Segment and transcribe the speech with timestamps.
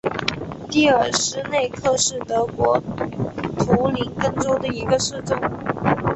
[0.67, 2.79] 蒂尔施内克是德国
[3.59, 5.39] 图林根州的一个市镇。